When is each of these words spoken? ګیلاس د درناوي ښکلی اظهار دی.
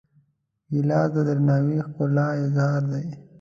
ګیلاس 0.71 1.07
د 1.13 1.17
درناوي 1.27 1.77
ښکلی 1.85 2.27
اظهار 2.45 2.81
دی. 2.91 3.05